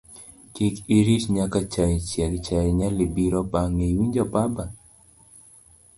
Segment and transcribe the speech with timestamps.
[0.53, 4.65] kik irit nyaka chaye chieg, chaye nyalo biro bang'e, iwinjo baba